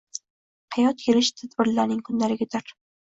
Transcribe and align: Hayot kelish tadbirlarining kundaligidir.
Hayot 0.75 1.03
kelish 1.03 1.29
tadbirlarining 1.41 1.99
kundaligidir. 2.09 2.73